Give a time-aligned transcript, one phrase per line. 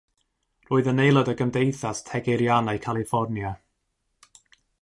[0.69, 3.53] Roedd yn aelod o Gymdeithas Tegeirianau Califfornia.